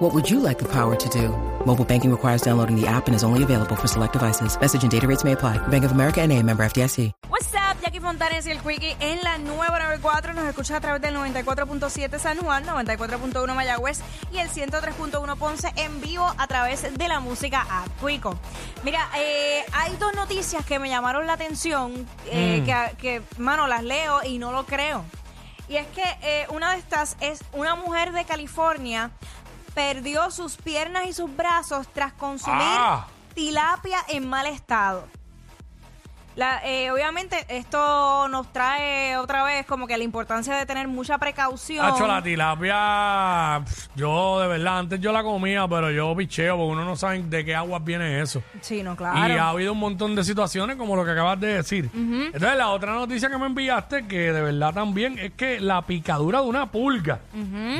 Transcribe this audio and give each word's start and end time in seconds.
What 0.00 0.14
would 0.14 0.30
you 0.30 0.40
like 0.40 0.58
the 0.58 0.64
power 0.64 0.96
to 0.96 1.08
do? 1.10 1.28
Mobile 1.66 1.84
banking 1.84 2.10
requires 2.10 2.40
downloading 2.40 2.74
the 2.74 2.86
app 2.86 3.06
and 3.06 3.14
is 3.14 3.22
only 3.22 3.42
available 3.42 3.76
for 3.76 3.86
select 3.86 4.14
devices. 4.14 4.58
Message 4.58 4.82
and 4.82 4.90
data 4.90 5.06
rates 5.06 5.24
may 5.24 5.32
apply. 5.32 5.58
Bank 5.68 5.84
of 5.84 5.92
America 5.92 6.22
and 6.22 6.32
a 6.32 6.42
member 6.42 6.64
FDIC. 6.64 7.12
What's 7.28 7.52
up, 7.52 7.76
Jackie 7.82 8.00
Fontanes 8.00 8.46
y 8.46 8.50
el 8.50 8.60
Quickie 8.60 8.96
en 8.98 9.22
la 9.22 9.36
nueva 9.36 9.78
94. 9.78 10.32
Nos 10.32 10.46
escuchas 10.46 10.78
a 10.78 10.80
través 10.80 11.02
del 11.02 11.14
94.7 11.16 12.18
San 12.18 12.38
Juan, 12.38 12.64
94.1 12.64 13.54
Mayagüez 13.54 14.00
y 14.32 14.38
el 14.38 14.48
103.1 14.48 15.36
Ponce 15.36 15.70
en 15.76 16.00
vivo 16.00 16.32
a 16.38 16.46
través 16.46 16.96
de 16.96 17.08
la 17.08 17.20
música 17.20 17.66
a 17.68 17.84
Quico. 18.00 18.38
Mira, 18.82 19.06
eh, 19.18 19.66
hay 19.74 19.94
dos 19.96 20.14
noticias 20.14 20.64
que 20.64 20.78
me 20.78 20.88
llamaron 20.88 21.26
la 21.26 21.34
atención, 21.34 22.06
eh, 22.24 22.62
que, 22.64 22.96
que, 22.96 23.22
mano, 23.36 23.66
las 23.66 23.84
leo 23.84 24.24
y 24.24 24.38
no 24.38 24.50
lo 24.50 24.64
creo. 24.64 25.04
Y 25.70 25.76
es 25.76 25.86
que 25.88 26.02
eh, 26.22 26.46
una 26.48 26.72
de 26.72 26.78
estas 26.78 27.16
es 27.20 27.44
una 27.52 27.76
mujer 27.76 28.12
de 28.12 28.24
California 28.24 29.12
perdió 29.74 30.30
sus 30.30 30.56
piernas 30.56 31.06
y 31.08 31.12
sus 31.12 31.34
brazos 31.36 31.86
tras 31.92 32.12
consumir 32.12 32.60
Ah. 32.62 33.06
tilapia 33.34 33.98
en 34.08 34.28
mal 34.28 34.46
estado. 34.46 35.06
La- 36.36 36.60
eh, 36.64 36.90
obviamente 36.92 37.44
esto 37.48 38.28
nos 38.28 38.52
trae 38.52 39.16
otra 39.18 39.42
vez 39.42 39.66
como 39.66 39.86
que 39.88 39.98
la 39.98 40.04
importancia 40.04 40.54
de 40.54 40.64
tener 40.64 40.86
mucha 40.86 41.18
precaución. 41.18 41.84
Hacho, 41.84 42.06
la 42.06 42.22
tilapia, 42.22 43.60
pf, 43.64 43.88
yo 43.96 44.38
de 44.40 44.46
verdad, 44.46 44.78
antes 44.78 45.00
yo 45.00 45.10
la 45.12 45.24
comía, 45.24 45.66
pero 45.68 45.90
yo 45.90 46.14
picheo, 46.16 46.56
porque 46.56 46.70
uno 46.72 46.84
no 46.84 46.94
sabe 46.96 47.20
de 47.24 47.44
qué 47.44 47.54
aguas 47.54 47.82
viene 47.84 48.22
eso. 48.22 48.42
Sí, 48.60 48.82
no, 48.82 48.92
Y 48.92 48.96
claro. 48.96 49.42
ha 49.42 49.48
habido 49.50 49.72
un 49.72 49.80
montón 49.80 50.14
de 50.14 50.22
situaciones 50.22 50.76
como 50.76 50.94
lo 50.96 51.04
que 51.04 51.10
acabas 51.10 51.38
de 51.40 51.54
decir. 51.54 51.90
Entonces, 51.92 52.56
la 52.56 52.68
otra 52.70 52.92
noticia 52.94 53.28
que 53.28 53.36
me 53.36 53.46
enviaste, 53.46 54.06
que 54.06 54.32
de 54.32 54.40
verdad 54.40 54.72
también, 54.72 55.18
es 55.18 55.32
que 55.32 55.60
la 55.60 55.82
picadura 55.82 56.40
de 56.40 56.46
una 56.46 56.66
pulga 56.70 57.18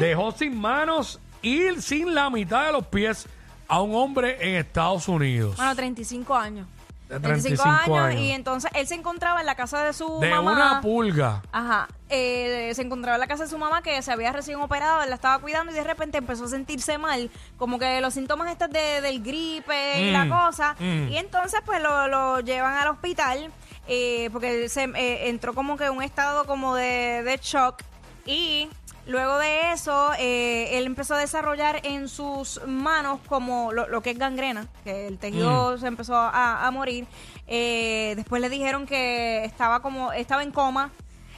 dejó 0.00 0.32
sin 0.32 0.60
manos 0.60 1.20
y 1.42 1.80
sin 1.80 2.14
la 2.14 2.30
mitad 2.30 2.66
de 2.66 2.72
los 2.72 2.86
pies 2.86 3.26
a 3.68 3.80
un 3.80 3.94
hombre 3.94 4.36
en 4.40 4.56
Estados 4.56 5.08
Unidos. 5.08 5.56
Bueno, 5.56 5.74
35 5.76 6.34
años. 6.36 6.66
De 7.08 7.18
35 7.18 7.96
años. 7.98 8.20
y 8.20 8.30
entonces 8.30 8.70
él 8.72 8.86
se 8.86 8.94
encontraba 8.94 9.40
en 9.40 9.46
la 9.46 9.56
casa 9.56 9.82
de 9.82 9.92
su 9.92 10.20
de 10.20 10.30
mamá. 10.30 10.52
una 10.52 10.80
pulga. 10.80 11.42
Ajá. 11.50 11.88
Eh, 12.08 12.70
se 12.74 12.82
encontraba 12.82 13.16
en 13.16 13.20
la 13.20 13.26
casa 13.26 13.44
de 13.44 13.48
su 13.50 13.58
mamá 13.58 13.82
que 13.82 14.00
se 14.02 14.12
había 14.12 14.30
recién 14.30 14.60
operado, 14.60 15.02
él 15.02 15.08
la 15.10 15.16
estaba 15.16 15.40
cuidando 15.40 15.72
y 15.72 15.74
de 15.74 15.82
repente 15.82 16.18
empezó 16.18 16.44
a 16.44 16.48
sentirse 16.48 16.98
mal, 16.98 17.28
como 17.56 17.80
que 17.80 18.00
los 18.00 18.14
síntomas 18.14 18.48
estos 18.52 18.70
de, 18.70 19.00
del 19.00 19.22
gripe 19.24 20.00
y 20.02 20.12
la 20.12 20.24
Mm, 20.24 20.30
cosa. 20.30 20.76
mm. 20.78 21.08
Y 21.08 21.16
entonces 21.16 21.60
pues 21.66 21.82
lo, 21.82 22.06
lo 22.06 22.40
llevan 22.40 22.74
al 22.76 22.88
hospital 22.88 23.50
eh, 23.88 24.30
porque 24.32 24.68
se 24.68 24.84
eh, 24.84 25.28
entró 25.30 25.52
como 25.52 25.76
que 25.76 25.86
en 25.86 25.92
un 25.92 26.02
estado 26.04 26.44
como 26.44 26.76
de, 26.76 27.24
de 27.24 27.38
shock 27.42 27.82
y 28.24 28.68
luego 29.10 29.38
de 29.38 29.72
eso 29.72 30.12
eh, 30.18 30.78
él 30.78 30.86
empezó 30.86 31.14
a 31.14 31.18
desarrollar 31.18 31.80
en 31.84 32.08
sus 32.08 32.60
manos 32.66 33.20
como 33.26 33.72
lo, 33.72 33.88
lo 33.88 34.00
que 34.00 34.10
es 34.10 34.18
gangrena, 34.18 34.68
que 34.84 35.06
el 35.08 35.18
tejido 35.18 35.76
se 35.78 35.86
empezó 35.86 36.14
a, 36.16 36.66
a 36.66 36.70
morir. 36.70 37.06
Eh, 37.46 38.14
después 38.16 38.40
le 38.40 38.48
dijeron 38.48 38.86
que 38.86 39.44
estaba 39.44 39.80
como 39.80 40.12
estaba 40.12 40.42
en 40.42 40.52
coma 40.52 40.90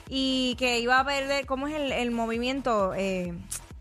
y 0.08 0.54
que 0.58 0.78
iba 0.78 1.00
a 1.00 1.04
perder, 1.04 1.46
¿cómo 1.46 1.66
es 1.66 1.74
el, 1.74 1.90
el 1.90 2.10
movimiento? 2.10 2.92
Eh, 2.94 3.32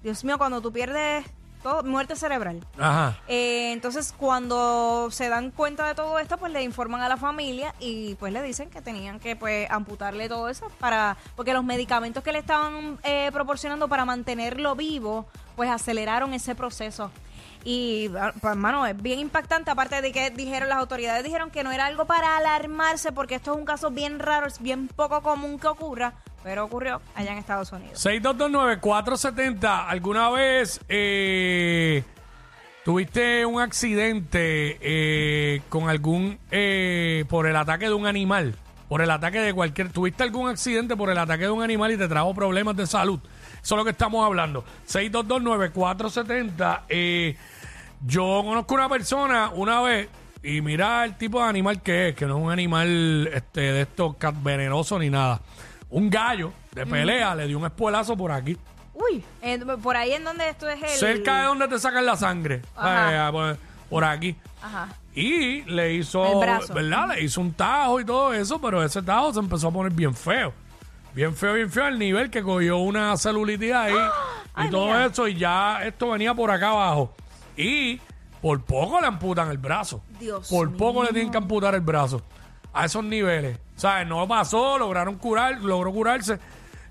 Dios 0.02 0.24
mío, 0.24 0.38
cuando 0.38 0.62
tú 0.62 0.72
pierdes 0.72 1.26
todo, 1.62 1.84
muerte 1.84 2.16
cerebral. 2.16 2.66
Ajá. 2.78 3.18
Eh, 3.28 3.72
entonces, 3.72 4.14
cuando 4.18 5.10
se 5.12 5.30
dan 5.30 5.52
cuenta 5.52 5.88
de 5.88 5.96
todo 5.96 6.20
esto, 6.20 6.38
pues 6.38 6.52
le 6.52 6.64
informan 6.64 7.02
a 7.02 7.10
la 7.10 7.18
familia 7.18 7.74
y 7.80 8.16
pues 8.16 8.34
le 8.34 8.42
dicen 8.42 8.70
que 8.70 8.82
tenían 8.82 9.20
que 9.20 9.36
pues 9.36 9.70
amputarle 9.70 10.28
todo 10.30 10.50
eso 10.50 10.68
para 10.80 11.18
porque 11.36 11.54
los 11.54 11.64
medicamentos 11.64 12.24
que 12.24 12.32
le 12.32 12.40
estaban 12.40 13.00
eh, 13.04 13.30
proporcionando 13.34 13.88
para 13.88 14.06
mantenerlo 14.06 14.76
vivo, 14.76 15.26
pues 15.56 15.70
aceleraron 15.70 16.34
ese 16.34 16.56
proceso. 16.56 17.12
Y, 17.64 18.10
ah, 18.20 18.34
pues, 18.40 18.52
hermano, 18.52 18.86
es 18.88 19.00
bien 19.00 19.20
impactante, 19.20 19.70
aparte 19.70 20.02
de 20.02 20.12
que 20.12 20.32
dijeron 20.32 20.70
las 20.70 20.80
autoridades, 20.80 21.24
dijeron 21.24 21.52
que 21.52 21.64
no 21.64 21.72
era 21.72 21.86
algo 21.86 22.06
para 22.06 22.38
alarmarse, 22.38 23.12
porque 23.12 23.36
esto 23.36 23.54
es 23.54 23.58
un 23.60 23.66
caso 23.66 23.92
bien 23.92 24.20
raro, 24.20 24.48
es 24.48 24.60
bien 24.60 24.88
poco 24.88 25.22
común 25.22 25.60
que 25.60 25.68
ocurra, 25.68 26.14
pero 26.44 26.66
ocurrió 26.66 27.02
allá 27.16 27.32
en 27.34 27.38
Estados 27.38 27.72
Unidos. 27.72 28.04
6229-470. 28.06 29.86
¿Alguna 29.88 30.30
vez 30.30 30.80
eh, 30.90 32.04
tuviste 32.84 33.46
un 33.46 33.62
accidente 33.62 34.78
eh, 34.82 35.62
con 35.70 35.90
algún. 35.90 36.38
eh, 36.52 37.26
por 37.30 37.48
el 37.48 37.56
ataque 37.56 37.86
de 37.86 37.94
un 37.94 38.06
animal? 38.08 38.56
Por 38.90 39.02
el 39.02 39.10
ataque 39.12 39.40
de 39.40 39.54
cualquier. 39.54 39.90
¿Tuviste 39.92 40.24
algún 40.24 40.50
accidente 40.50 40.96
por 40.98 41.10
el 41.10 41.18
ataque 41.18 41.44
de 41.46 41.50
un 41.52 41.64
animal 41.64 41.92
y 41.92 41.98
te 41.98 42.08
trajo 42.08 42.34
problemas 42.34 42.76
de 42.76 42.86
salud? 42.88 43.20
Eso 43.64 43.76
es 43.76 43.78
lo 43.78 43.84
que 43.86 43.92
estamos 43.92 44.26
hablando. 44.26 44.66
6229-470. 44.88 46.82
Eh, 46.90 47.38
yo 48.06 48.42
conozco 48.44 48.74
una 48.74 48.90
persona 48.90 49.50
una 49.54 49.82
vez. 49.82 50.10
Y 50.44 50.60
mira 50.62 51.06
el 51.06 51.16
tipo 51.18 51.40
de 51.42 51.48
animal 51.50 51.84
que 51.84 52.10
es, 52.10 52.16
que 52.16 52.26
no 52.26 52.38
es 52.40 52.44
un 52.46 52.52
animal 52.52 53.30
este, 53.32 53.62
de 53.62 53.82
estos 53.82 54.16
cat- 54.18 54.34
ni 55.00 55.10
nada. 55.12 55.40
Un 55.92 56.10
gallo 56.10 56.54
de 56.72 56.86
pelea 56.86 57.36
le 57.36 57.48
dio 57.48 57.60
un 57.60 57.66
espuelazo 57.66 58.18
por 58.18 58.32
aquí. 58.32 58.58
Uy, 58.94 59.24
eh, 59.42 59.60
por 59.82 59.96
ahí 59.96 60.14
en 60.14 60.24
donde 60.24 60.50
esto 60.50 60.70
es 60.70 60.82
el... 60.82 60.90
Cerca 60.90 61.42
de 61.42 61.44
donde 61.48 61.68
te 61.68 61.80
sacan 61.80 62.06
la 62.06 62.16
sangre. 62.16 62.62
Ajá. 62.76 63.28
Eh, 63.28 63.32
por, 63.32 63.58
por 63.90 64.04
aquí. 64.04 64.36
Ajá. 64.62 64.90
Y 65.14 65.64
le 65.64 65.94
hizo, 65.94 66.26
El 66.26 66.40
brazo. 66.40 66.74
¿verdad? 66.74 67.10
Le 67.10 67.24
hizo 67.24 67.42
un 67.42 67.54
tajo 67.54 68.00
y 68.00 68.06
todo 68.06 68.34
eso, 68.34 68.60
pero 68.62 68.84
ese 68.84 69.02
tajo 69.02 69.34
se 69.34 69.40
empezó 69.40 69.68
a 69.68 69.72
poner 69.72 69.92
bien 69.92 70.14
feo. 70.14 70.54
Bien 71.14 71.36
feo, 71.36 71.56
bien 71.56 71.70
feo, 71.70 71.86
al 71.86 72.00
nivel 72.00 72.30
que 72.30 72.42
cogió 72.42 72.78
una 72.78 73.18
celulitis 73.18 73.74
ahí 73.74 73.96
y 74.66 74.70
todo 74.70 74.98
eso, 75.02 75.28
y 75.28 75.36
ya 75.36 75.84
esto 75.84 76.12
venía 76.12 76.34
por 76.34 76.50
acá 76.52 76.70
abajo. 76.70 77.14
Y 77.58 78.00
por 78.42 78.64
poco 78.64 79.02
le 79.02 79.08
amputan 79.08 79.50
el 79.50 79.58
brazo. 79.58 80.02
Dios 80.20 80.48
Por 80.50 80.76
poco 80.76 81.04
le 81.04 81.10
tienen 81.10 81.32
que 81.32 81.38
amputar 81.38 81.76
el 81.76 81.82
brazo. 81.82 82.22
A 82.74 82.86
esos 82.86 83.04
niveles. 83.04 83.58
¿Sabes? 83.76 84.08
No 84.08 84.28
pasó, 84.28 84.78
lograron 84.78 85.16
curar, 85.18 85.60
logró 85.62 85.92
curarse. 85.92 86.40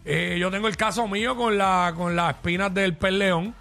Eh, 0.04 0.36
yo 0.40 0.50
tengo 0.50 0.66
el 0.68 0.76
caso 0.76 1.06
mío 1.08 1.36
con, 1.36 1.56
la, 1.58 1.92
con 1.96 2.16
las 2.16 2.34
espinas 2.34 2.72
del 2.74 2.96
pez 2.96 3.12
león 3.12 3.54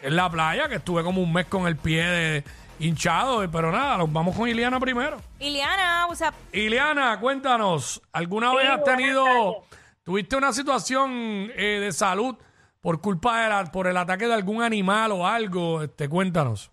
en 0.00 0.16
la 0.16 0.30
playa, 0.30 0.68
que 0.68 0.76
estuve 0.76 1.02
como 1.04 1.20
un 1.22 1.32
mes 1.32 1.46
con 1.46 1.66
el 1.66 1.76
pie 1.76 2.02
de- 2.04 2.44
hinchado, 2.78 3.48
pero 3.50 3.70
nada, 3.70 3.98
nos 3.98 4.12
vamos 4.12 4.34
con 4.36 4.48
Iliana 4.48 4.80
primero. 4.80 5.20
Iliana, 5.38 6.06
o 6.08 6.14
sea, 6.16 6.32
Iliana, 6.52 7.20
cuéntanos, 7.20 8.02
¿alguna 8.12 8.52
vez 8.54 8.68
has 8.68 8.82
tenido, 8.82 9.24
tardes. 9.24 9.78
tuviste 10.02 10.34
una 10.36 10.52
situación 10.52 11.10
eh, 11.54 11.78
de 11.80 11.92
salud 11.92 12.34
por 12.80 13.00
culpa 13.00 13.42
de 13.42 13.48
la, 13.50 13.64
por 13.70 13.86
el 13.86 13.96
ataque 13.96 14.26
de 14.26 14.34
algún 14.34 14.62
animal 14.62 15.12
o 15.12 15.24
algo? 15.28 15.82
Este, 15.82 16.08
cuéntanos. 16.08 16.72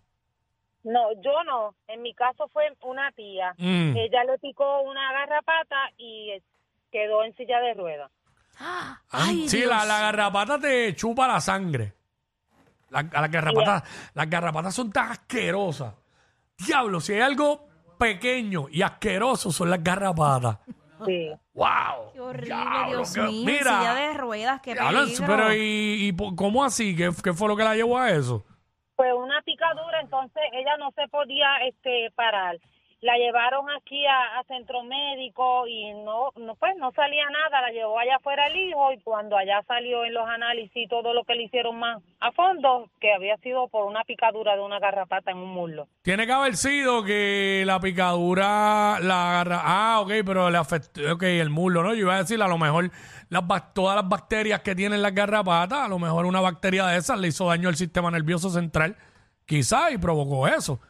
No, 0.83 1.11
yo 1.21 1.43
no. 1.45 1.75
En 1.87 2.01
mi 2.01 2.13
caso 2.13 2.47
fue 2.53 2.63
una 2.81 3.11
tía. 3.11 3.53
Mm. 3.57 3.97
Ella 3.97 4.23
le 4.23 4.37
picó 4.39 4.81
una 4.81 5.11
garrapata 5.11 5.75
y 5.97 6.31
quedó 6.91 7.23
en 7.23 7.35
silla 7.35 7.59
de 7.59 7.73
ruedas. 7.73 8.11
ay, 9.11 9.47
sí, 9.49 9.57
Dios. 9.57 9.69
la, 9.69 9.85
la 9.85 9.99
garrapata 10.01 10.59
te 10.59 10.95
chupa 10.95 11.27
la 11.27 11.39
sangre. 11.41 11.93
La- 12.89 12.99
a 13.13 13.21
las 13.21 13.31
garrapatas, 13.31 13.83
las 14.15 14.29
garrapatas 14.29 14.73
son 14.75 14.91
tan 14.91 15.11
asquerosas. 15.11 15.93
Diablo, 16.57 16.99
si 16.99 17.13
hay 17.13 17.21
algo 17.21 17.67
pequeño 17.97 18.67
y 18.71 18.81
asqueroso 18.81 19.51
son 19.51 19.69
las 19.69 19.83
garrapatas. 19.83 20.57
Sí. 21.05 21.29
¡Wow! 21.53 22.11
Qué 22.13 22.19
horrible, 22.19 22.45
Diablo, 22.47 22.97
Dios 22.97 23.13
qué- 23.13 23.21
mío, 23.21 23.45
mira, 23.45 23.77
silla 23.79 23.93
de 23.95 24.13
ruedas, 24.15 24.61
qué 24.61 24.75
peligro. 24.75 25.25
pero 25.27 25.53
¿y, 25.53 26.09
y 26.09 26.35
cómo 26.35 26.63
así? 26.63 26.95
¿Qué, 26.95 27.11
¿Qué 27.23 27.33
fue 27.33 27.47
lo 27.47 27.55
que 27.55 27.63
la 27.63 27.75
llevó 27.75 27.97
a 27.97 28.09
eso? 28.11 28.43
Fue 28.99 29.13
una 29.13 29.41
picadura, 29.43 30.01
entonces 30.01 30.43
ella 30.51 30.75
no 30.75 30.91
se 30.91 31.07
podía 31.07 31.55
este 31.65 32.11
parar. 32.15 32.57
La 33.01 33.15
llevaron 33.17 33.65
aquí 33.69 34.05
a, 34.05 34.43
centro 34.47 34.83
médico 34.83 35.67
y 35.67 35.93
no, 35.93 36.31
no 36.35 36.55
pues 36.55 36.75
no 36.77 36.91
salía 36.91 37.23
nada, 37.29 37.61
la 37.61 37.71
llevó 37.71 37.97
allá 37.97 38.17
afuera 38.17 38.47
el 38.47 38.57
hijo 38.57 38.91
y 38.91 38.99
cuando 38.99 39.37
allá 39.37 39.63
salió 39.67 40.03
en 40.03 40.13
los 40.13 40.27
análisis 40.27 40.89
todo 40.89 41.13
lo 41.13 41.23
que 41.23 41.35
le 41.35 41.43
hicieron 41.43 41.79
más 41.79 42.01
a 42.19 42.31
fondo, 42.33 42.89
que 42.99 43.13
había 43.13 43.37
sido 43.37 43.69
por 43.69 43.85
una 43.85 44.03
picadura 44.03 44.55
de 44.55 44.61
una 44.61 44.79
garrapata 44.79 45.31
en 45.31 45.37
un 45.37 45.49
muslo. 45.49 45.87
Tiene 46.01 46.25
que 46.25 46.33
haber 46.33 46.57
sido 46.57 47.03
que 47.03 47.63
la 47.65 47.79
picadura 47.79 48.99
la 48.99 49.29
agarra. 49.29 49.61
Ah, 49.63 50.01
ok, 50.01 50.11
pero 50.25 50.49
le 50.49 50.57
afectó. 50.57 51.13
Ok, 51.13 51.23
el 51.23 51.49
muslo, 51.49 51.83
¿no? 51.83 51.93
Yo 51.93 52.01
iba 52.01 52.15
a 52.15 52.19
decir, 52.19 52.41
a 52.41 52.47
lo 52.47 52.57
mejor 52.57 52.91
las, 53.29 53.73
todas 53.73 53.95
las 53.95 54.09
bacterias 54.09 54.59
que 54.59 54.75
tienen 54.75 55.01
las 55.01 55.13
garrapatas, 55.13 55.85
a 55.85 55.87
lo 55.87 55.99
mejor 55.99 56.25
una 56.25 56.41
bacteria 56.41 56.85
de 56.87 56.97
esas 56.97 57.17
le 57.17 57.29
hizo 57.29 57.47
daño 57.47 57.69
al 57.69 57.77
sistema 57.77 58.11
nervioso 58.11 58.49
central, 58.49 58.97
quizá, 59.45 59.91
y 59.91 59.97
provocó 59.97 60.47
eso. 60.47 60.81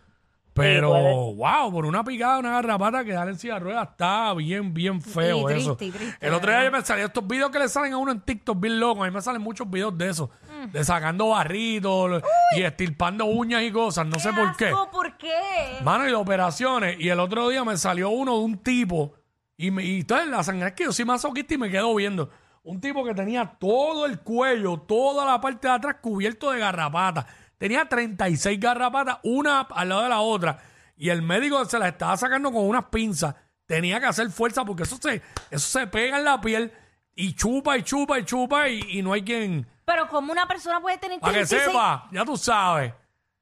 Pero, 0.60 0.90
wow, 1.36 1.72
por 1.72 1.86
una 1.86 2.04
picada, 2.04 2.40
una 2.40 2.52
garrapata 2.52 3.04
que 3.04 3.14
en 3.14 3.38
silla 3.38 3.56
de 3.56 3.60
ruedas 3.60 3.90
está 3.92 4.34
bien, 4.34 4.74
bien 4.74 5.02
feo 5.02 5.50
Y 5.50 5.54
eso. 5.54 5.76
triste, 5.76 5.86
y 5.86 5.92
triste, 5.92 6.28
el 6.28 6.34
otro 6.34 6.52
día 6.52 6.70
me 6.72 6.82
salía 6.82 7.06
estos 7.06 7.26
videos 7.28 7.50
que 7.52 7.60
le 7.60 7.70
salen 7.70 7.94
a 7.94 7.98
uno 7.98 8.12
en 8.12 8.22
TikTok 8.22 8.60
bien 8.60 8.80
locos. 8.80 9.04
A 9.04 9.10
mí 9.10 9.14
me 9.14 9.22
salen 9.22 9.42
muchos 9.42 9.70
videos 9.70 9.98
de 9.98 10.10
eso. 10.10 10.30
Mm. 10.50 10.72
De 10.72 10.84
sacando 10.84 11.30
barritos 11.30 12.22
y 12.56 12.62
estirpando 12.62 13.26
uñas 13.26 13.64
y 13.64 13.72
cosas. 13.72 14.06
No 14.08 14.20
sé 14.20 14.32
por 14.34 14.56
qué. 14.58 14.68
asco, 14.68 14.90
¿Por 14.92 15.18
qué? 15.18 15.78
Mano, 15.84 16.06
y 16.06 16.08
de 16.08 16.16
operaciones. 16.16 17.00
Y 17.00 17.10
el 17.10 17.20
otro 17.20 17.50
día 17.50 17.64
me 17.64 17.78
salió 17.78 18.10
uno 18.10 18.38
de 18.38 18.44
un 18.44 18.58
tipo. 18.58 19.14
Y, 19.58 19.72
me, 19.72 19.84
y 19.84 20.00
entonces 20.02 20.28
la 20.28 20.44
sangre 20.44 20.70
es 20.70 20.74
que 20.74 20.86
yo 20.86 20.94
soy 20.94 21.06
masoquista 21.06 21.54
y 21.54 21.58
me 21.58 21.70
quedo 21.70 21.94
viendo. 21.96 22.30
Un 22.64 22.80
tipo 22.82 23.04
que 23.04 23.14
tenía 23.14 23.46
todo 23.60 24.06
el 24.06 24.20
cuello, 24.20 24.78
toda 24.78 25.26
la 25.26 25.40
parte 25.42 25.68
de 25.68 25.74
atrás 25.74 25.98
cubierto 26.02 26.52
de 26.52 26.60
garrapatas. 26.60 27.26
Tenía 27.60 27.86
36 27.88 28.60
garrapatas, 28.60 29.20
una 29.24 29.62
al 29.62 29.90
lado 29.90 30.04
de 30.04 30.10
la 30.10 30.22
otra. 30.22 30.58
Y 30.96 31.10
el 31.10 31.22
médico 31.22 31.64
se 31.66 31.78
las 31.78 31.90
estaba 31.90 32.18
sacando 32.18 32.52
con 32.52 32.64
unas 32.66 32.86
pinzas. 32.86 33.36
Tenía 33.68 34.00
que 34.00 34.08
hacer 34.08 34.32
fuerza 34.32 34.66
porque 34.66 34.84
eso 34.84 34.98
se, 35.00 35.22
eso 35.52 35.80
se 35.80 35.86
pega 35.86 36.18
en 36.18 36.24
la 36.24 36.42
piel 36.42 36.74
y 37.14 37.36
chupa 37.36 37.78
y 37.78 37.84
chupa 37.84 38.18
y 38.18 38.24
chupa 38.24 38.68
y, 38.70 38.80
y 38.98 39.02
no 39.04 39.14
hay 39.14 39.24
quien... 39.24 39.68
Pero 39.86 40.08
como 40.08 40.32
una 40.32 40.48
persona 40.48 40.80
puede 40.80 40.98
tener 40.98 41.20
Para 41.20 41.34
que 41.34 41.46
36 41.46 41.72
sepa, 41.72 42.08
ya 42.12 42.24
tú 42.24 42.38
sabes. 42.38 42.94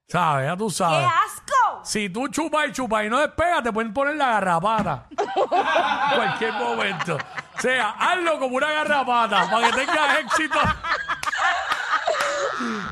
¿Sabes? 0.07 0.47
Ya 0.47 0.55
tú 0.57 0.67
¡Qué 0.69 0.73
sabes. 0.73 1.07
asco! 1.25 1.81
Si 1.83 2.09
tú 2.09 2.27
chupas 2.29 2.69
y 2.69 2.71
chupas 2.71 3.05
y 3.05 3.09
no 3.09 3.19
despegas, 3.19 3.61
te 3.61 3.71
pueden 3.73 3.93
poner 3.93 4.15
la 4.15 4.27
garrapata. 4.29 5.07
en 5.11 6.15
cualquier 6.15 6.53
momento. 6.53 7.17
O 7.57 7.61
sea, 7.61 7.89
hazlo 7.91 8.39
como 8.39 8.55
una 8.55 8.71
garrapata 8.71 9.49
para 9.51 9.69
que 9.69 9.85
tengas 9.85 10.19
éxito. 10.19 10.59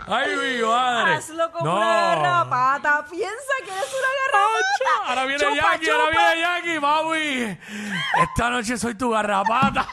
Ay, 0.07 0.35
mi 0.35 0.61
madre. 0.61 1.13
Hazlo 1.15 1.51
como 1.51 1.65
No. 1.65 1.75
una 1.77 1.95
garrapata. 2.15 3.05
Piensa 3.09 3.53
que 3.63 3.71
eres 3.71 3.91
una 3.93 4.11
garrapata. 4.21 5.09
Ahora 5.09 5.25
viene 5.25 5.43
Chupa, 5.43 5.55
Jackie, 5.71 5.89
ahora 5.89 6.05
chupa. 6.11 6.25
viene 6.33 6.41
Jackie, 6.41 6.79
mami. 6.79 7.59
Esta 8.23 8.49
noche 8.49 8.77
soy 8.77 8.95
tu 8.95 9.09
garrapata. 9.09 9.87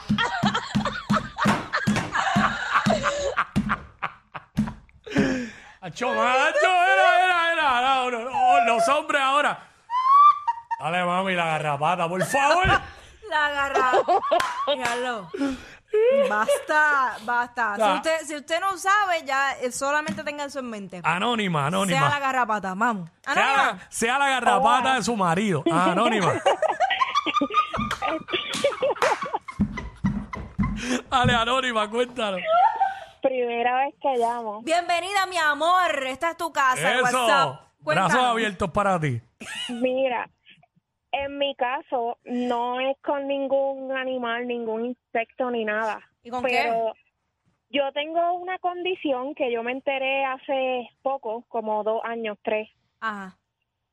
Acho, 5.81 6.07
macho, 6.07 6.71
era, 6.93 7.25
era, 7.25 7.53
era. 7.53 7.81
No, 7.81 8.11
no, 8.11 8.19
no, 8.29 8.65
los 8.65 8.87
hombres 8.89 9.21
ahora. 9.21 9.59
Dale, 10.79 11.03
mami, 11.05 11.33
la 11.35 11.45
garrapata, 11.45 12.07
por 12.07 12.23
favor. 12.25 12.67
La 13.29 13.49
garrapata. 13.49 14.03
Míralo. 14.67 15.29
Basta, 16.29 17.17
basta. 17.23 17.75
Si 17.75 17.91
usted, 17.97 18.17
si 18.27 18.35
usted 18.35 18.59
no 18.59 18.77
sabe, 18.77 19.23
ya 19.25 19.53
eh, 19.61 19.71
solamente 19.71 20.23
tenga 20.23 20.45
eso 20.45 20.59
en 20.59 20.69
mente. 20.69 21.01
Anónima, 21.03 21.59
Sea 21.59 21.71
la 21.71 21.77
anónima. 21.77 22.19
garrapata, 22.19 22.73
vamos. 22.75 23.09
Sea 23.23 23.31
Anónima. 23.33 23.63
la, 23.73 23.79
sea 23.89 24.17
la 24.19 24.29
garrapata 24.29 24.95
de 24.95 25.03
su 25.03 25.15
marido. 25.15 25.63
Ah, 25.71 25.91
anónima. 25.91 26.33
Dale, 31.09 31.33
anónima, 31.33 31.89
cuéntanos. 31.89 32.41
Primera 33.21 33.77
vez 33.85 33.95
que 34.01 34.17
llamo. 34.17 34.61
Bienvenida, 34.63 35.25
mi 35.27 35.37
amor. 35.37 36.03
Esta 36.07 36.31
es 36.31 36.37
tu 36.37 36.51
casa. 36.51 36.91
el 36.93 36.99
Eso. 37.05 37.25
WhatsApp. 37.25 37.59
Brazos 37.79 38.19
abiertos 38.23 38.69
para 38.71 38.99
ti. 38.99 39.21
Mira, 39.69 40.29
en 41.13 41.37
mi 41.37 41.55
caso 41.55 42.17
no 42.25 42.79
es 42.81 42.97
con 43.01 43.27
ningún 43.27 43.91
animal, 43.95 44.47
ningún 44.47 44.85
insecto 44.87 45.49
ni 45.51 45.63
nada. 45.63 46.01
¿Y 46.23 46.29
con 46.29 46.43
pero 46.43 46.93
yo 47.69 47.91
tengo 47.93 48.33
una 48.33 48.57
condición 48.59 49.33
que 49.35 49.51
yo 49.51 49.63
me 49.63 49.71
enteré 49.71 50.25
hace 50.25 50.89
poco, 51.01 51.45
como 51.47 51.83
dos 51.83 52.01
años, 52.03 52.37
tres. 52.43 52.69
Ajá. 52.99 53.37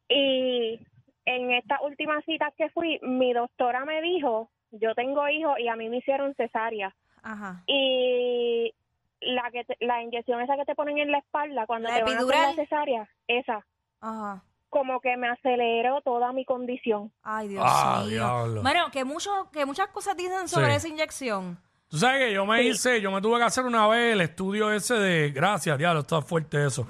Y 0.08 0.80
en 1.24 1.50
estas 1.52 1.80
últimas 1.82 2.24
citas 2.24 2.52
que 2.56 2.68
fui, 2.70 2.98
mi 3.02 3.32
doctora 3.32 3.84
me 3.84 4.00
dijo, 4.02 4.50
yo 4.70 4.94
tengo 4.94 5.28
hijos 5.28 5.58
y 5.60 5.68
a 5.68 5.76
mí 5.76 5.88
me 5.88 5.98
hicieron 5.98 6.34
cesárea. 6.34 6.94
Ajá. 7.22 7.62
Y 7.66 8.72
la 9.20 9.50
que 9.50 9.64
te- 9.64 9.76
la 9.80 10.02
inyección 10.02 10.40
esa 10.40 10.56
que 10.56 10.64
te 10.64 10.74
ponen 10.74 10.98
en 10.98 11.12
la 11.12 11.18
espalda 11.18 11.66
cuando 11.66 11.88
¿La 11.90 11.96
te 11.96 12.02
van 12.02 12.12
a 12.14 12.16
hacer 12.16 12.24
epidural? 12.30 12.56
la 12.56 12.62
cesárea, 12.64 13.08
esa, 13.28 13.66
Ajá. 14.00 14.42
Como 14.70 15.00
que 15.00 15.16
me 15.16 15.28
aceleró 15.28 16.00
toda 16.02 16.32
mi 16.32 16.44
condición. 16.44 17.12
Ay, 17.22 17.48
Dios 17.48 17.62
Ah, 17.66 17.98
mío. 18.00 18.10
diablo. 18.10 18.62
Bueno, 18.62 18.90
que, 18.90 19.04
mucho, 19.04 19.30
que 19.52 19.66
muchas 19.66 19.88
cosas 19.88 20.16
dicen 20.16 20.48
sobre 20.48 20.70
Sí. 20.70 20.76
esa 20.76 20.88
inyección. 20.88 21.58
Tú 21.88 21.98
sabes 21.98 22.24
que 22.28 22.32
yo 22.32 22.46
me 22.46 22.62
hice, 22.62 23.00
yo 23.00 23.10
me 23.10 23.20
tuve 23.20 23.38
que 23.38 23.44
hacer 23.44 23.64
una 23.66 23.86
vez 23.88 24.14
el 24.14 24.20
estudio 24.20 24.72
ese 24.72 24.94
de, 24.94 25.30
gracias, 25.32 25.76
diablo, 25.76 26.00
está 26.00 26.22
fuerte 26.22 26.64
eso. 26.64 26.86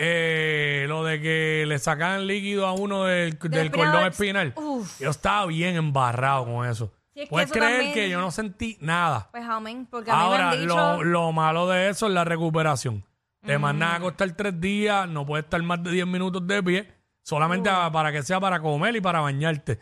Eh, 0.00 0.84
lo 0.88 1.02
de 1.04 1.20
que 1.20 1.64
le 1.66 1.78
sacan 1.78 2.26
líquido 2.26 2.66
a 2.66 2.72
uno 2.72 3.04
del, 3.04 3.36
del 3.38 3.66
espinal. 3.66 3.70
cordón 3.92 4.06
espinal. 4.08 4.52
Uf. 4.56 5.00
Yo 5.00 5.10
estaba 5.10 5.44
bien 5.46 5.76
embarrado 5.76 6.44
con 6.44 6.66
eso. 6.68 6.92
Sí, 7.12 7.20
es 7.20 7.24
que 7.26 7.30
Puedes 7.30 7.50
eso 7.50 7.58
creer 7.58 7.72
también- 7.78 7.94
que 7.94 8.08
yo 8.08 8.20
no 8.20 8.30
sentí 8.30 8.78
nada. 8.80 9.28
Pues 9.32 9.44
amén, 9.44 9.86
porque 9.90 10.10
a 10.10 10.14
mí 10.14 10.20
Ahora, 10.22 10.50
me 10.50 10.54
han 10.54 10.60
dicho... 10.62 10.76
lo, 10.76 11.02
lo 11.04 11.32
malo 11.32 11.66
de 11.68 11.88
eso 11.88 12.06
es 12.06 12.12
la 12.12 12.24
recuperación. 12.24 13.04
Te 13.44 13.58
mandan 13.58 13.90
a 13.90 13.94
acostar 13.96 14.30
tres 14.36 14.60
días, 14.60 15.08
no 15.08 15.24
puedes 15.26 15.44
estar 15.44 15.62
más 15.62 15.82
de 15.82 15.90
10 15.90 16.06
minutos 16.06 16.46
de 16.46 16.62
pie, 16.62 16.92
solamente 17.28 17.68
a- 17.68 17.90
para 17.92 18.10
que 18.10 18.22
sea 18.22 18.40
para 18.40 18.58
comer 18.60 18.96
y 18.96 19.00
para 19.02 19.20
bañarte. 19.20 19.78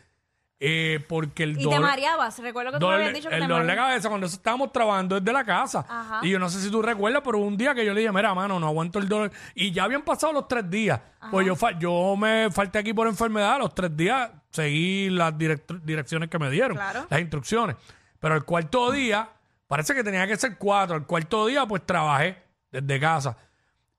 Eh, 0.59 1.05
porque 1.07 1.43
el 1.43 1.51
y 1.51 1.55
te 1.57 1.63
dolor- 1.65 1.81
mareabas. 1.81 2.39
Recuerdo 2.39 2.71
que 2.71 2.79
tú 2.79 2.85
me 2.87 2.91
dolor- 2.93 2.99
habías 3.01 3.13
dicho 3.13 3.29
que 3.29 3.35
el 3.35 3.41
te 3.41 3.47
dolor 3.47 3.61
de 3.61 3.67
mareabas. 3.67 3.89
cabeza 3.91 4.09
cuando 4.09 4.25
eso 4.27 4.35
estábamos 4.37 4.71
trabajando 4.71 5.19
desde 5.19 5.31
la 5.31 5.43
casa. 5.45 5.85
Ajá. 5.87 6.19
Y 6.23 6.31
yo 6.31 6.39
no 6.39 6.49
sé 6.49 6.59
si 6.59 6.71
tú 6.71 6.81
recuerdas, 6.81 7.21
pero 7.23 7.37
hubo 7.37 7.45
un 7.45 7.55
día 7.57 7.75
que 7.75 7.85
yo 7.85 7.93
le 7.93 8.01
dije, 8.01 8.11
mira, 8.11 8.33
mano, 8.33 8.59
no 8.59 8.67
aguanto 8.67 8.97
el 8.97 9.07
dolor. 9.07 9.31
Y 9.53 9.71
ya 9.71 9.83
habían 9.83 10.01
pasado 10.01 10.33
los 10.33 10.47
tres 10.47 10.67
días. 10.69 10.99
Pues 11.29 11.45
yo, 11.45 11.55
fa- 11.55 11.77
yo 11.77 12.15
me 12.17 12.49
falté 12.51 12.79
aquí 12.79 12.91
por 12.91 13.07
enfermedad. 13.07 13.59
Los 13.59 13.75
tres 13.75 13.95
días 13.95 14.31
seguí 14.49 15.09
las 15.11 15.33
direct- 15.35 15.79
direcciones 15.83 16.27
que 16.29 16.39
me 16.39 16.49
dieron, 16.49 16.75
Claro. 16.75 17.05
las 17.07 17.19
instrucciones. 17.21 17.75
Pero 18.19 18.33
el 18.35 18.43
cuarto 18.43 18.91
día, 18.91 19.29
parece 19.67 19.93
que 19.93 20.03
tenía 20.03 20.25
que 20.25 20.37
ser 20.37 20.57
cuatro. 20.57 20.95
El 20.97 21.03
cuarto 21.05 21.45
día, 21.45 21.67
pues 21.67 21.85
trabajé 21.85 22.35
desde 22.71 22.99
casa. 22.99 23.37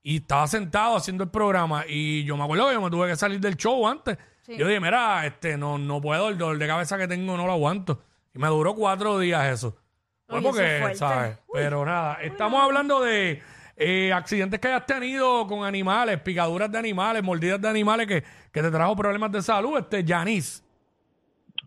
Y 0.09 0.15
estaba 0.15 0.47
sentado 0.47 0.95
haciendo 0.95 1.23
el 1.23 1.29
programa. 1.29 1.83
Y 1.87 2.23
yo 2.23 2.35
me 2.35 2.43
acuerdo 2.43 2.67
que 2.67 2.73
yo 2.73 2.81
me 2.81 2.89
tuve 2.89 3.09
que 3.09 3.15
salir 3.15 3.39
del 3.39 3.55
show 3.55 3.87
antes. 3.87 4.17
Sí. 4.41 4.57
Yo 4.57 4.65
dije, 4.65 4.79
mira, 4.79 5.23
este, 5.23 5.55
no, 5.55 5.77
no 5.77 6.01
puedo, 6.01 6.29
el 6.29 6.37
dolor 6.39 6.57
de 6.57 6.65
cabeza 6.65 6.97
que 6.97 7.07
tengo 7.07 7.37
no 7.37 7.45
lo 7.45 7.51
aguanto. 7.51 8.01
Y 8.33 8.39
me 8.39 8.47
duró 8.47 8.73
cuatro 8.73 9.19
días 9.19 9.45
eso. 9.45 9.77
Pues 10.25 10.43
Oye, 10.43 10.49
eso 10.49 10.63
es 10.63 10.81
porque. 10.81 10.95
¿sabes? 10.95 11.37
Pero 11.53 11.85
nada, 11.85 12.15
estamos 12.23 12.59
hablando 12.59 13.01
de 13.01 13.39
eh, 13.77 14.11
accidentes 14.11 14.59
que 14.59 14.69
hayas 14.69 14.87
tenido 14.87 15.45
con 15.45 15.63
animales, 15.63 16.19
picaduras 16.21 16.71
de 16.71 16.79
animales, 16.79 17.21
mordidas 17.21 17.61
de 17.61 17.69
animales 17.69 18.07
que, 18.07 18.23
que 18.51 18.61
te 18.63 18.71
trajo 18.71 18.95
problemas 18.95 19.31
de 19.31 19.43
salud. 19.43 19.77
Este, 19.77 20.03
Yanis. 20.03 20.63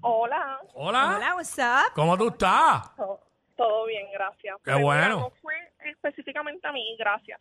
Hola, 0.01 0.59
Hola. 0.75 1.15
Hola, 1.17 1.35
what's 1.37 1.57
up? 1.59 1.93
¿Cómo 1.95 2.19
tú 2.19 2.27
estás? 2.27 2.93
todo, 2.97 3.21
todo 3.57 3.87
bien, 3.87 4.09
gracias. 4.13 4.57
Qué 4.65 4.73
Pues 4.73 4.83
bueno. 4.83 5.21
no 5.21 5.33
fue 5.41 5.55
específicamente 5.85 6.67
a 6.67 6.73
mí, 6.73 6.97
gracias. 6.99 7.41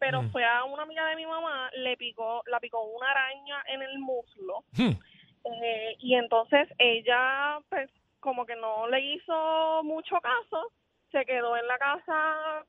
Pero 0.00 0.22
fue 0.32 0.44
a 0.44 0.64
una 0.64 0.82
amiga 0.82 1.06
de 1.06 1.14
mi 1.14 1.26
mamá, 1.26 1.70
le 1.76 1.96
picó, 1.96 2.42
la 2.46 2.58
picó 2.58 2.82
una 2.82 3.10
araña 3.10 3.62
en 3.68 3.82
el 3.82 3.98
muslo. 3.98 4.64
Hmm. 4.72 4.96
Eh, 5.44 5.96
y 6.00 6.14
entonces 6.14 6.68
ella, 6.78 7.60
pues, 7.68 7.90
como 8.18 8.46
que 8.46 8.56
no 8.56 8.88
le 8.88 9.00
hizo 9.00 9.82
mucho 9.84 10.16
caso, 10.20 10.72
se 11.12 11.24
quedó 11.26 11.56
en 11.56 11.66
la 11.66 11.78
casa 11.78 12.64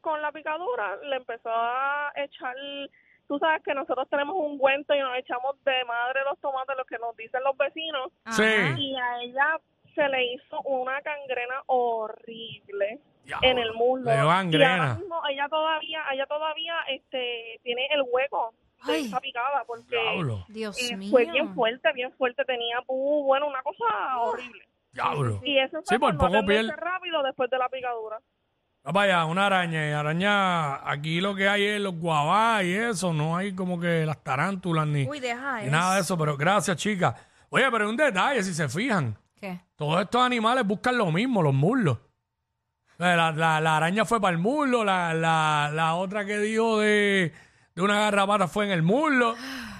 con 0.00 0.22
la 0.22 0.30
picadura, 0.30 0.96
le 1.02 1.16
empezó 1.16 1.50
a 1.52 2.12
echar, 2.14 2.54
tú 3.26 3.38
sabes 3.40 3.62
que 3.64 3.74
nosotros 3.74 4.08
tenemos 4.08 4.36
un 4.36 4.56
cuento 4.56 4.94
y 4.94 5.00
nos 5.00 5.16
echamos 5.18 5.62
de 5.64 5.84
madre 5.84 6.20
los 6.24 6.38
tomates, 6.40 6.76
los 6.76 6.86
que 6.86 6.98
nos 6.98 7.16
dicen 7.16 7.42
los 7.42 7.56
vecinos, 7.56 8.12
Sí. 8.30 8.44
Y 8.78 8.96
a 8.96 9.22
ella 9.22 9.60
se 9.94 10.08
le 10.08 10.34
hizo 10.34 10.60
una 10.62 11.00
gangrena 11.00 11.62
horrible 11.66 13.00
en 13.42 13.58
el 13.58 13.72
muslo. 13.74 14.04
le 14.10 14.16
dio 14.16 14.24
Y 14.24 14.62
ahora 14.64 14.94
mismo 14.94 15.20
ella 15.28 15.48
todavía, 15.48 16.00
ella 16.12 16.26
todavía 16.26 16.74
este, 16.88 17.60
tiene 17.62 17.86
el 17.90 18.02
hueco 18.10 18.54
de 18.86 18.92
Ay. 18.92 19.06
esa 19.06 19.20
picada 19.20 19.64
porque 19.66 19.96
Diablo, 19.96 20.44
Dios 20.48 20.78
eh, 20.90 20.96
mío. 20.96 21.10
fue 21.10 21.24
bien 21.24 21.54
fuerte, 21.54 21.92
bien 21.94 22.12
fuerte, 22.12 22.44
tenía 22.44 22.78
bueno, 22.86 23.48
una 23.48 23.62
cosa 23.62 24.18
horrible. 24.20 24.62
diablo. 24.92 25.40
Y 25.44 25.58
eso 25.58 25.78
Sí, 25.80 25.86
fue 25.88 25.98
por 25.98 26.16
por, 26.16 26.28
poco 26.28 26.40
no 26.42 26.46
piel. 26.46 26.68
rápido 26.76 27.22
después 27.22 27.50
de 27.50 27.58
la 27.58 27.68
picadura. 27.68 28.18
Ah, 28.84 28.92
Vaya, 28.92 29.24
una 29.24 29.46
araña. 29.46 29.88
Y 29.88 29.92
araña, 29.92 30.88
aquí 30.88 31.20
lo 31.20 31.34
que 31.34 31.48
hay 31.48 31.64
es 31.64 31.80
los 31.80 31.96
guabás 31.98 32.62
y 32.64 32.74
eso. 32.76 33.12
No 33.12 33.36
hay 33.36 33.52
como 33.52 33.80
que 33.80 34.06
las 34.06 34.22
tarántulas 34.22 34.86
ni, 34.86 35.08
Uy, 35.08 35.18
deja 35.18 35.56
ni 35.56 35.62
eso. 35.62 35.72
nada 35.72 35.94
de 35.96 36.00
eso. 36.02 36.16
Pero 36.16 36.36
gracias, 36.36 36.76
chicas. 36.76 37.14
Oye, 37.48 37.68
pero 37.72 37.88
un 37.88 37.96
detalle, 37.96 38.42
si 38.44 38.54
se 38.54 38.68
fijan. 38.68 39.16
¿Qué? 39.40 39.60
Todos 39.74 40.02
estos 40.02 40.22
animales 40.22 40.64
buscan 40.66 40.96
lo 40.96 41.10
mismo, 41.10 41.42
los 41.42 41.52
muslos. 41.54 41.98
La, 42.98 43.30
la- 43.32 43.60
la 43.60 43.76
araña 43.76 44.04
fue 44.04 44.20
para 44.20 44.32
el 44.32 44.38
muslo, 44.38 44.82
la, 44.84 45.12
la- 45.14 45.70
la 45.72 45.94
otra 45.94 46.24
que 46.24 46.38
dijo 46.38 46.78
de, 46.80 47.32
de 47.74 47.82
una 47.82 48.00
garrapata 48.00 48.48
fue 48.48 48.64
en 48.66 48.70
el 48.72 48.82
muslo. 48.82 49.34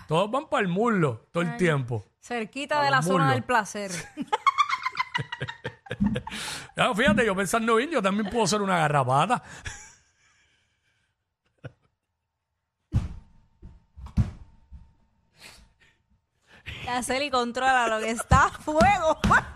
Todos 0.07 0.31
van 0.31 0.49
para 0.49 0.63
el 0.63 0.69
muslo 0.69 1.27
todo 1.33 1.43
el 1.43 1.57
tiempo. 1.57 2.05
Cerquita 2.21 2.83
de 2.83 2.91
la 2.91 3.03
zona 3.03 3.33
del 3.33 3.43
placer. 3.43 3.91
Ya, 6.77 6.93
fíjate, 6.95 7.25
yo 7.25 7.35
pensando 7.35 7.77
bien, 7.77 7.91
yo 7.91 8.03
también 8.03 8.29
puedo 8.31 8.47
ser 8.47 8.61
una 8.61 8.79
garrapata. 8.79 9.43
La 16.85 17.03
Celi 17.03 17.31
controla 17.31 17.89
lo 17.89 17.99
que 18.01 18.11
está 18.11 18.45
a 18.47 18.51
fuego. 18.51 19.19